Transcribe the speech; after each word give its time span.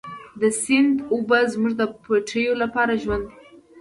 د 0.41 0.43
سیند 0.61 0.95
اوبه 1.13 1.39
زموږ 1.53 1.73
د 1.77 1.83
پټیو 2.03 2.53
لپاره 2.63 2.93
ژوند 3.03 3.23
دی. 3.29 3.35